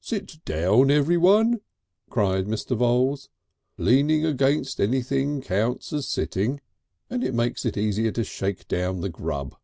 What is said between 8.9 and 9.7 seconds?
the grub!"